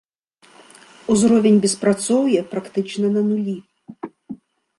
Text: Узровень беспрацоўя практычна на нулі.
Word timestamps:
Узровень 1.15 1.59
беспрацоўя 1.65 2.41
практычна 2.55 3.07
на 3.19 3.25
нулі. 3.29 3.55